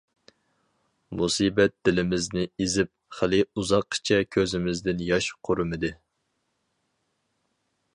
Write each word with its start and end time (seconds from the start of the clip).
مۇسىبەت 1.19 1.75
دىلىمىزنى 1.89 2.47
ئېزىپ، 2.57 2.91
خېلى 3.19 3.43
ئۇزاققىچە 3.51 4.21
كۆزىمىزدىن 4.37 5.09
ياش 5.13 5.33
قۇرۇمىدى. 5.49 5.97